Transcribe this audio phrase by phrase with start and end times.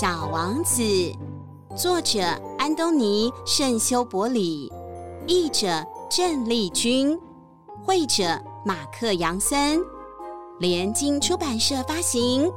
[0.00, 0.82] 小王子，
[1.76, 2.18] 作者
[2.58, 4.72] 安东尼·圣修伯里，
[5.28, 5.68] 译者
[6.10, 7.16] 郑丽君，
[7.84, 8.24] 绘者
[8.66, 9.80] 马克·杨森，
[10.58, 12.50] 联经出版社发行。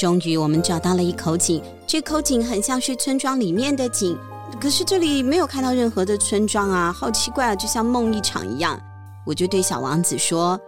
[0.00, 1.62] 终于，我们找到了一口井。
[1.86, 4.16] 这口井很像是村庄里面的井，
[4.58, 8.80] 可是这里没有看到任何的村庄啊，好奇怪啊，就像梦一场一样。
[9.26, 10.58] 我就对小王子说：“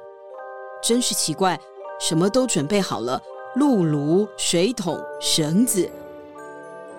[0.85, 1.59] 真是奇怪，
[1.99, 3.19] 什么都准备好了，
[3.55, 5.89] 露炉、水桶、绳子。”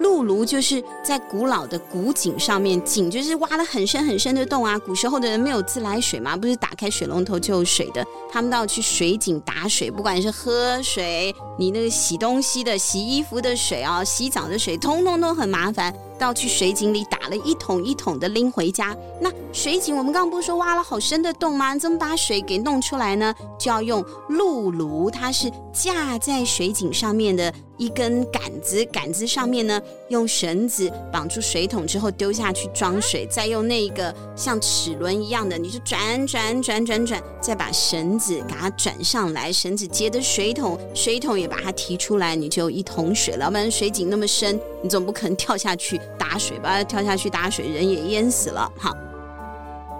[0.03, 4.77] 露炉就是在古老的古井上面，井就是挖了很深很深的洞啊。
[4.77, 15.91] 古时候的人没有自来水嘛，不是打开水龙头就有水的，他们都要去水井打水，不管是喝水，你那个洗东西的、洗衣服的水啊，洗澡的水，通通都很麻烦。
[16.23, 18.95] 到去水井里打了一桶一桶的拎回家。
[19.19, 21.77] 那水井我们刚刚不是说挖了好深的洞吗？
[21.77, 23.35] 怎么把水给弄出来呢？
[23.59, 43.51] 就要用露炉，它是架在水井上面的一根杆子，杆子上面呢用绳子绑住水桶之后丢下去装水，再用那个像齿轮一样的，你就转转转转转，再把绳子给它转上来，绳子接的水桶，水桶也把它提出来，你就一桶水了。
[43.51, 45.99] 不然水井那么深，你总不可能跳下去。
[46.19, 48.71] 打水吧，跳下去打水，人也淹死了。
[48.77, 48.93] 好，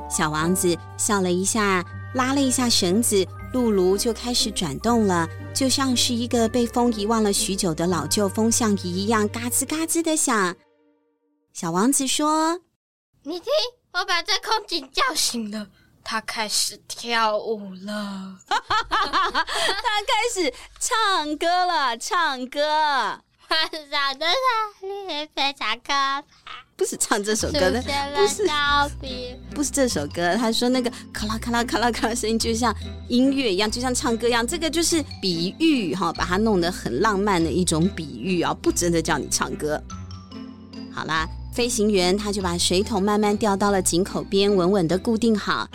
[0.10, 10.56] 小王子笑了一下，拉了一下绳子，露炉就开始转动了，就像是一个被风遗忘了许久的老旧风向仪一样，嘎吱嘎吱的响。
[11.54, 12.60] 小王子说
[13.24, 13.52] ：“你听，
[13.94, 15.68] 我把这空井叫醒了，
[16.04, 23.22] 他开始跳舞了 他开始唱歌了，唱歌。”
[23.54, 24.26] 晚上的
[24.82, 26.24] 森林非常可怕。
[26.76, 27.80] 不是唱这首歌的，
[28.16, 28.44] 不是，
[29.54, 30.36] 不是这首歌。
[30.36, 32.76] 他说那个咔啦咔啦咔啦咔啦声音，就像
[33.08, 34.46] 音乐一样，就像唱歌一样。
[34.46, 39.80] 这个就是比喻哈，把它弄得很浪漫的一种比喻啊，不真的叫你唱歌。
[40.92, 45.70] 好啦，飞行员他就把水桶慢慢吊到了井口边，稳稳的固定好。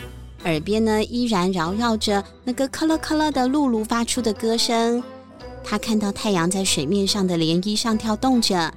[0.45, 5.01] 耳边呢，依然绕绕着那个咔啦咔啦的露露发出的歌声。
[5.69, 8.73] 他看到太阳在水面上的涟漪上跳动着。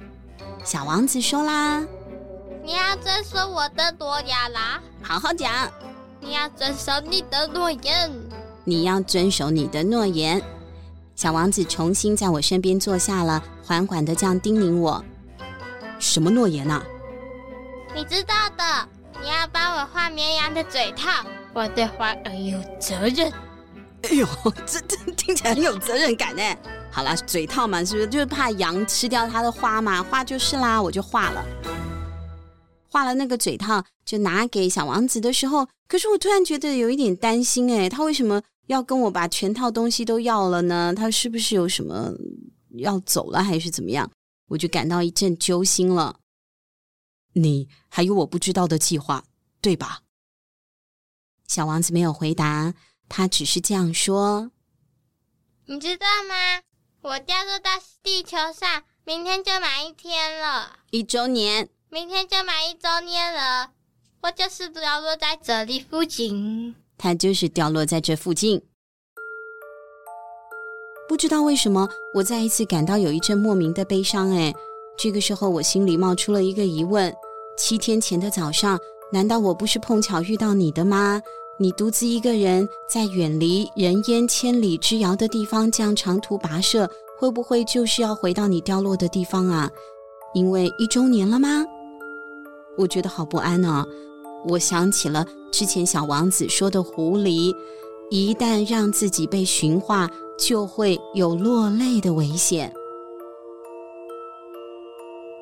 [0.62, 1.82] 小王子说啦
[2.62, 5.50] ：“你要遵守我的诺言啦，好好讲。
[6.20, 8.12] 你要遵守你的诺言，
[8.64, 10.42] 你要遵守你的诺言。”
[11.16, 15.02] 小王子重新在我身边坐下了，缓缓地这样叮咛我
[15.98, 16.84] ：“什么诺言啊？”
[17.96, 18.88] 你知道的，
[19.22, 21.24] 你要帮我画绵羊的嘴套，
[21.54, 23.32] 我对花儿有责任。
[24.02, 24.26] 哎呦，
[24.66, 26.42] 这这听起来很有责任感呢。
[26.90, 30.02] 好了，嘴套嘛，是不是就是怕羊吃掉它的花嘛？
[30.02, 31.44] 画就是啦，我就画了，
[32.88, 40.92] 画了那个嘴套，就拿给小王子的时候，可是我突然觉得有一点担心，哎，他为什么要跟我把全套东西都要了呢？
[40.94, 42.12] 他是不是有什么
[42.76, 44.10] 要走了，还是怎么样？
[44.48, 46.16] 我就感到一阵揪心了。
[47.34, 49.24] 你还有我不知道的计划，
[49.62, 50.00] 对吧？
[51.48, 52.74] 小王子没有回答，
[53.14, 54.50] 他只是这样说。
[55.66, 56.62] 你知道吗？
[57.02, 57.70] 我掉落到
[58.02, 60.78] 地球上，明天就满一天了。
[60.90, 63.72] 一周年，明天就满一周年了。
[64.22, 66.74] 我就是掉落在这里附近。
[66.96, 68.62] 他就是掉落在这附近。
[71.06, 74.30] 不知道为什么，我再一次感到有一阵莫名的悲伤。
[74.30, 74.54] 哎，
[74.96, 77.14] 这个时候我心里冒出了一个疑问：
[77.58, 78.80] 七天前的早上，
[79.12, 81.20] 难道我不是碰巧遇到你的吗？
[81.58, 89.70] 你独自一个人在远离人烟千里之遥的地方这样长途跋涉，会不会就是要回到你掉落的地方啊？
[90.34, 91.64] 因为一周年了吗？
[92.76, 93.86] 我觉得好不安哦！
[94.48, 97.54] 我想起了之前小王子说的狐狸，
[98.10, 102.72] 一旦让自己被驯化，就会有落泪的危险。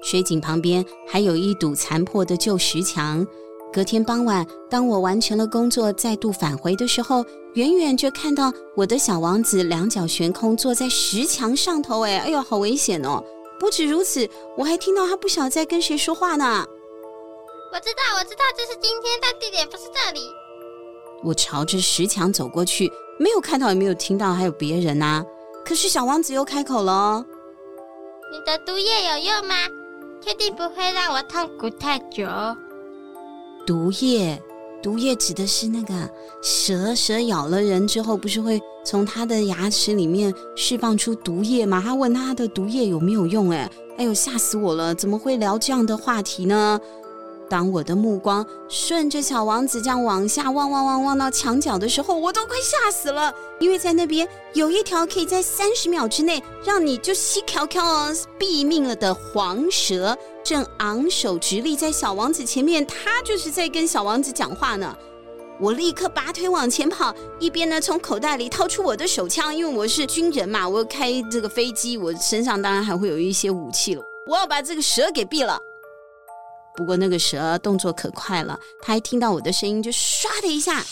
[0.02, 3.26] 水井旁边还有一堵残破的旧石墙。
[3.72, 7.24] 隔天傍晚，当我完成了工作，再度返回的时候，
[7.54, 12.00] 远远就看到我的小王子两脚悬空坐在石墙上头。
[12.00, 13.22] 哎，哎呦，好危险哦！
[13.60, 16.66] 不止如此，我还听到他不晓得在跟谁说话呢。
[17.72, 20.20] 我知道，我知道，这是今天，但地点不是这里。
[21.22, 22.90] 我朝着石墙走过去，
[23.20, 25.24] 没有看到，也没有听到还有别人呐。
[25.64, 27.24] 可是小王子又开口了
[28.32, 29.54] ：“你的毒液有用吗？
[30.20, 32.26] 确定不会让我痛苦太久？”
[33.66, 34.40] 毒液，
[34.82, 36.10] 毒液指的是那个
[36.42, 41.82] 蛇，蛇咬了人之后，不是会从它的牙齿里面释放出毒液吗？
[41.84, 43.50] 他问他的毒液有没有用？
[43.50, 44.94] 哎，哎呦，吓死我了！
[44.94, 46.80] 怎么会聊这样的话题呢？
[47.50, 57.82] 当我的目光顺着小王子这样往下望望望望到墙角的时候，我都快吓死了，因为在那边有一条可以在三十秒之内让你就死翘翘
[58.38, 64.96] 毙命了的黄蛇，正昂首直立在小王子前面，他就是在跟小王子讲话呢。
[65.58, 75.60] 我立刻拔腿往前跑，一边呢从口袋里掏出我的手枪，因为我是军人嘛，我开这个飞机，我身上当然还会有一些武器了，我要把这个蛇给毙了。
[76.76, 80.84] 不过那个蛇动作可快了，它一听到我的声音，就唰的一下，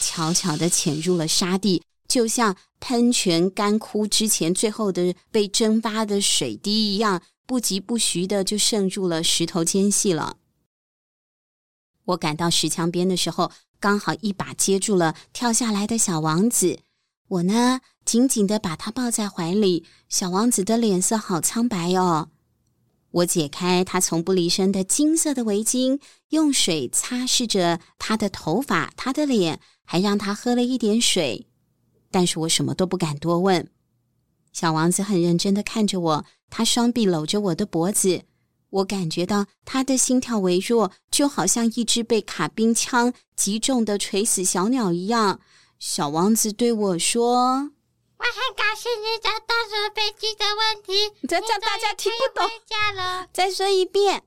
[0.00, 10.36] 悄悄的潜入了沙地，就像喷泉干枯之前最后的被蒸发的水滴一样，不疾不徐的就渗入了石头间隙了。
[12.04, 13.50] 我赶到石墙边的时候，
[13.80, 16.80] 刚好一把接住了跳下来的小王子，
[17.28, 19.86] 我呢紧紧的把他抱在怀里。
[20.08, 22.28] 小王子的脸色好苍白哦。
[23.12, 26.00] 我解开他从不离身的金色的围巾，
[26.30, 31.46] 用水擦拭着他的头发、他的脸，还让他喝了一点水。
[32.10, 33.68] 但是我什么都不敢多问。
[34.52, 38.22] 小王子很认真的看着我，他双臂搂着我的脖子，
[38.70, 45.40] 我感觉到他的心跳微弱，就好像一只被卡宾枪击中的垂死小鸟一样。
[45.78, 47.72] 小王子对我说。
[48.22, 52.48] 我很高兴你找到坐飞机的问题，你再叫大家听不懂。
[52.48, 54.22] 回家了，再说一遍。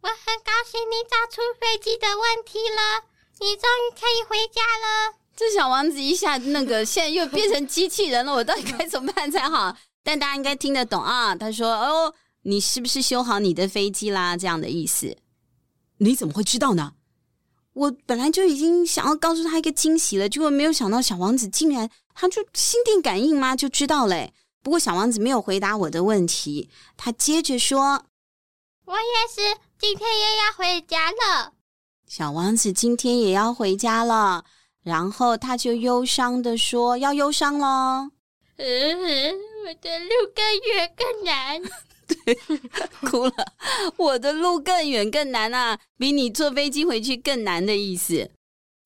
[0.00, 3.02] 我很高兴你找出飞机的问题了，
[3.40, 5.16] 你终于可以回家了。
[5.34, 9.76] 这小王子一下那个现在又变成机器人了，我到底该怎么办才好？
[10.04, 11.34] 但大家应该听得懂啊。
[11.34, 15.16] 他说：“哦，你是不是修好你的飞机啦？”这样的意思。
[15.98, 16.92] 你怎么会知道呢？
[17.72, 23.54] 我本来就已经想要告诉他一个惊喜了，结果没有想到小王子竟然他就心电感应吗？
[23.54, 24.32] 就知道嘞。
[24.62, 28.06] 不过小王子没有回答我的问题，他接着说
[28.86, 31.52] ：“我也是，今天也要回家了。”
[32.08, 34.44] 小王子今天也要回家了，
[34.82, 38.10] 然后他就忧伤的说：“要忧伤喽。”
[38.58, 39.34] 嗯，
[39.66, 41.62] 我的路更远更难。
[42.08, 42.34] 对，
[43.08, 43.52] 哭了。
[43.96, 48.30] 我的路更远更难啊，比你坐飞机回去更难的意思。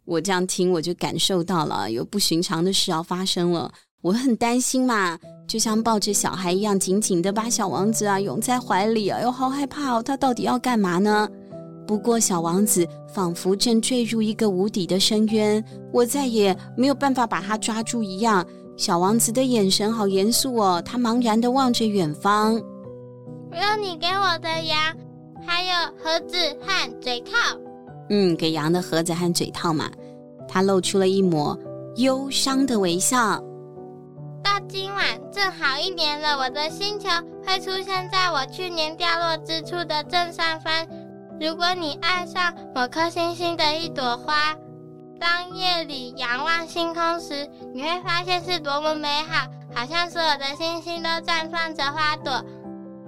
[0.04, 3.72] 我这样听，我就感受到了有不寻常的事要发生了。
[4.02, 11.28] 我很担心嘛，就像抱着小孩一样，紧紧的把小王子啊拥在怀里啊，又好害怕哦，他到底要干嘛呢？
[11.86, 15.62] 不过小王子仿佛正坠入一个无底的深渊，
[15.92, 18.46] 我再也没有办法把他抓住一样。
[18.76, 22.54] 小王子的眼神好严肃哦，他茫然的望着远方。
[23.50, 24.96] 我用你给我的羊，
[25.46, 27.30] 还有盒子和嘴套。
[28.10, 29.90] 嗯，给羊的盒子和嘴套嘛。
[30.46, 31.58] 他露出了一抹
[31.96, 33.40] 忧伤的微笑。
[34.42, 37.08] 到今晚正好一年了，我的星球
[37.46, 40.86] 会出现在我去年掉落之处的正上方。
[41.40, 44.56] 如果你爱上某颗星星的一朵花，
[45.18, 52.44] 当夜里仰望星空时，你会发现是多么美好，好像所有的星星都绽放着花朵。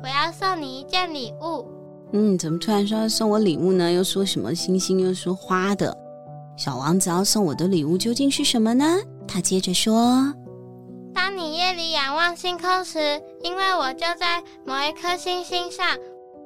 [0.03, 1.67] 我要送你一件礼物。
[2.13, 3.91] 嗯，怎么突然说要送我礼物呢？
[3.91, 5.97] 又说什么星星，又说花的。
[6.57, 8.99] 小王子要送我的礼物究竟是什么呢？
[9.27, 10.33] 他接着说
[11.15, 12.99] ：“当你夜里仰望星空时，
[13.43, 15.87] 因为我就在某一颗星星上，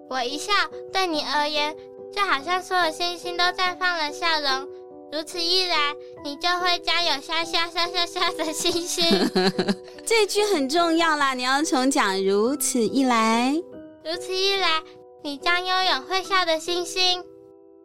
[0.09, 0.53] 我一笑，
[0.93, 1.75] 对你而言，
[2.15, 4.69] 就好像所有星星都绽放了笑容。”
[5.13, 5.95] 如此一来，
[6.25, 9.05] 你就会将有笑笑笑笑笑的星星。
[10.05, 12.23] 这句很重要啦，你要重讲。
[12.25, 13.55] 如此一来，
[14.05, 14.69] 如此一来，
[15.27, 17.21] 你将拥有会笑的星星。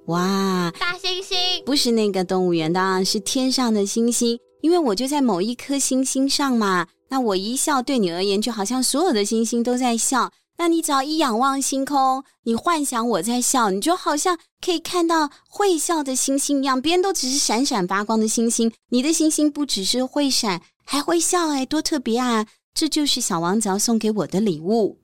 [0.05, 4.37] 哇，大猩猩不是那个动物园的，是天上的星星。
[4.61, 10.31] 因为我就在某一颗星星上嘛，那我一笑，对你而言，就好像所有的星星都在笑。
[10.59, 16.79] 那你只要一仰望星空，你幻想我在笑，你就好像可以看到会笑的星星一样。
[16.79, 22.45] 别人都只是闪闪发光的星星，你的星星不只是会闪，还会笑，哎，多特别啊！
[22.75, 24.99] 这就是小王子要送给我的礼物。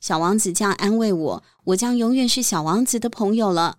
[0.00, 3.76] 小王子这样安慰我，我将永远是小王子的朋友了。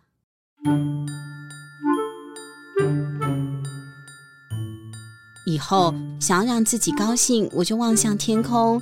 [5.45, 8.81] 以后想要让自己高兴，我就望向天空，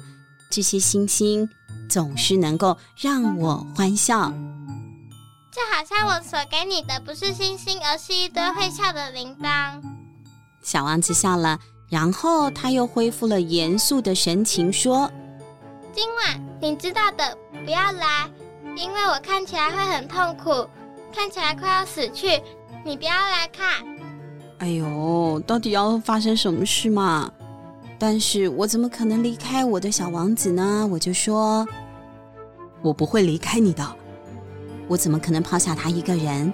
[0.50, 1.50] 这些星星。
[1.89, 4.29] 总是能够让我欢笑，
[5.50, 9.82] 就好像我所给你的不是星星，而是一堆会笑的铃铛。
[10.62, 11.58] 小王子笑了，
[11.89, 15.10] 然后他又恢复了严肃的神情，说
[15.96, 18.30] ：“今晚你知道的，不要来，
[18.76, 20.68] 因为我看起来会很痛苦。
[21.14, 22.42] 看起来快要死去。
[22.86, 23.84] 你不要来看！
[24.60, 27.32] 哎呦，到底要发生什么事嘛？
[28.00, 30.88] 但是我怎么可能离开我的小王子呢？
[30.92, 31.68] 我就说，
[32.82, 33.86] 我不会离开你的。
[34.88, 36.54] 我怎么可能抛下他一个人？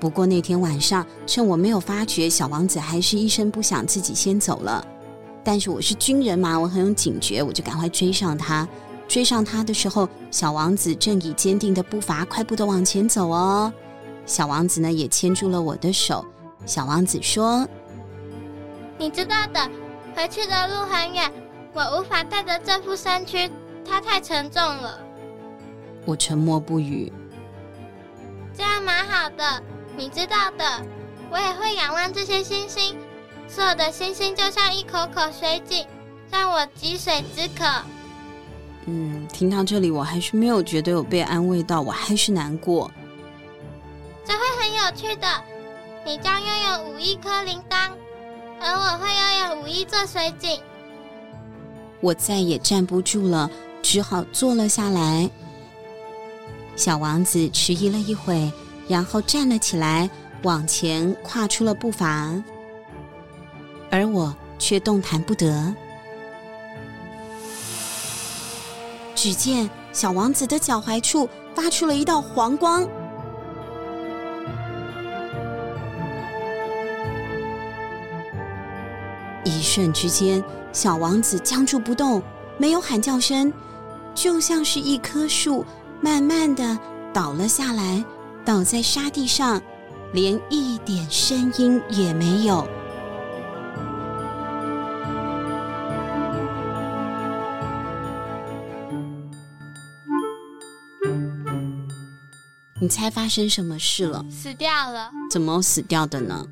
[0.00, 4.86] 不过那天晚上，趁我没有发觉，小王子还是一声不响自己先走了。
[5.46, 8.66] 但是我是军人嘛，我很有警觉，我就赶快追上他。
[9.06, 13.72] 追上他的时候，小王子正以坚定的步伐快步的往前走哦。
[14.26, 16.26] 小王子呢，也牵住了我的手。
[16.66, 17.64] 小王子说
[18.98, 19.70] ：“你知道的，
[20.16, 21.32] 回去的路很远，
[21.72, 23.48] 我无法带着这副身躯，
[23.88, 24.98] 它太沉重了。”
[26.04, 27.12] 我沉默不语。
[28.52, 29.62] 这样蛮好的，
[29.96, 30.84] 你知道的，
[31.30, 32.96] 我也会仰望这些星星。
[33.48, 35.86] 所有的星星就像一口口水井，
[36.30, 37.64] 让我汲水止渴。
[38.86, 42.90] 嗯，听到这里，我还是没有觉得有被安慰到，我还是难过。
[44.24, 45.26] 这会很有趣的，
[46.04, 47.90] 你将拥有五亿颗铃铛，
[48.60, 50.60] 而我会拥有五亿座水井。
[52.00, 53.50] 我再也站不住了，
[53.82, 55.28] 只好坐了下来。
[56.76, 58.52] 小王子迟疑了一会，
[58.86, 60.08] 然后站了起来，
[60.42, 62.32] 往前跨出了步伐。
[63.90, 65.74] 而我却动弹不得。
[69.14, 72.86] 只见小王子的脚踝处发出了一道黄光，
[79.42, 82.22] 一瞬之间，小王子僵住不动，
[82.58, 83.52] 没有喊叫声，
[84.14, 85.64] 就像是一棵树
[86.00, 86.78] 慢慢的
[87.12, 88.04] 倒了下来，
[88.44, 89.60] 倒在沙地上，
[90.12, 92.68] 连一点声音也没有。
[102.78, 104.22] 你猜发生什么事了？
[104.30, 105.10] 死掉了。
[105.30, 106.46] 怎么死掉的呢？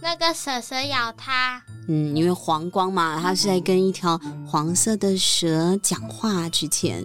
[0.00, 1.62] 那个蛇蛇咬他。
[1.88, 7.04] 嗯，因为黄光嘛，他是在跟一条黄色的蛇讲话之前。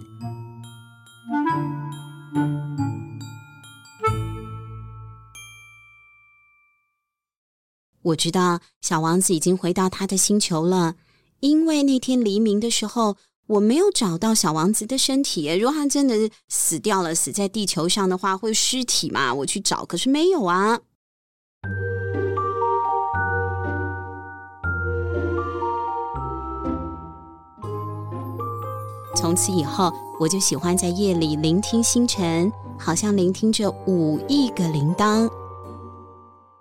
[8.00, 10.94] 我知道小王子已经回到他的星球了，
[11.40, 13.18] 因为那天黎明的时候。
[13.46, 15.54] 我没有找到小王子的身体。
[15.56, 19.34] 如果他真的死掉了，死在地球上的话，会尸体嘛？
[19.34, 20.80] 我去找，可是没有啊。
[29.16, 35.30] 从此以后，我就喜欢在夜里聆听星辰，好像聆听着五亿个铃铛。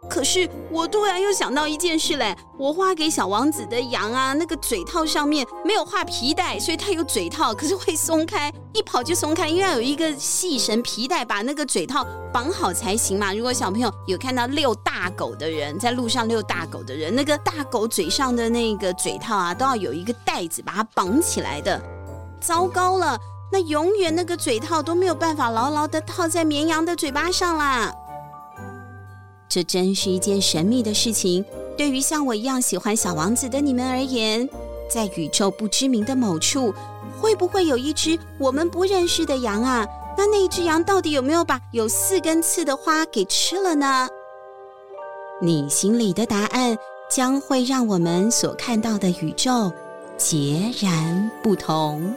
[0.10, 13.34] 可是我突然又想到一件事嘞，我画给小王子的羊啊，那个嘴套上面没有画皮带，所以它有嘴套，可是会松开，一跑就松开，因为要有一个细绳皮带把那个嘴套绑好才行嘛。
[13.34, 21.82] 如果小朋友有看到遛大狗的人，在路上遛大狗的人，那个大狗嘴上的那个嘴套啊，都要有一个带子把它绑起来的。
[22.40, 23.18] 糟糕了，
[23.52, 27.92] 那永远那个嘴套都没有办法牢牢的套在绵羊的嘴巴上啦。
[29.50, 31.44] 这真是一件神秘的事情。
[31.78, 34.48] 对于像我一样喜欢小王子的你们而言，
[34.90, 36.74] 在宇宙不知名的某处，
[37.20, 39.88] 会不会有一只我们不认识的羊啊？
[40.16, 44.08] 那那一只羊到底有没有把有四根刺的花给吃了呢？
[45.42, 46.78] 你心里的答案
[47.10, 49.72] 将会让我们所看到的宇宙
[50.16, 52.14] 截然不同。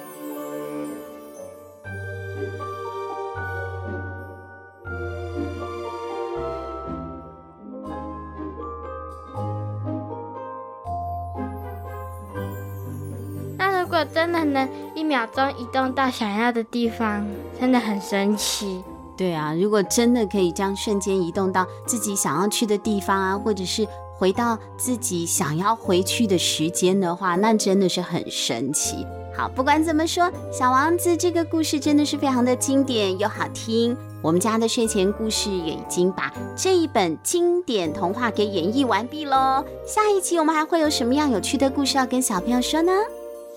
[13.96, 17.26] 果真的能一秒钟移动到想要的地方，
[17.58, 18.84] 真的很神奇。
[19.16, 23.88] 对啊，如果真的可以将瞬间移动到自己想要去的地方啊，或者是
[24.18, 29.06] 回到自己想要回去的时间的话，那真的是很神奇。
[29.34, 33.96] 好，不管怎么说，《小王子》这个故事真的是非常的经典又好听。
[34.20, 39.64] 我们家的睡前故事也已经把这一本经典童话给演绎完毕喽。
[39.86, 42.92] 下一期我们还会有什么样有趣的故事要跟小朋友说呢？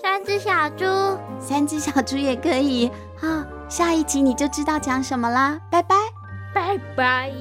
[0.10, 0.86] 三只小猪，
[1.40, 2.90] 三只小猪也可以。
[3.16, 3.28] 好，
[3.70, 5.62] 下一集你就知道讲什么啦。
[5.70, 5.96] 拜拜，
[6.52, 7.32] 拜拜。